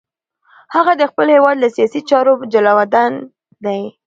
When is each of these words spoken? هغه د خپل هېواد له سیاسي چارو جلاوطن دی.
هغه 0.75 0.93
د 0.97 1.03
خپل 1.11 1.27
هېواد 1.35 1.57
له 1.63 1.67
سیاسي 1.75 2.01
چارو 2.09 2.33
جلاوطن 2.53 3.11
دی. 3.65 3.81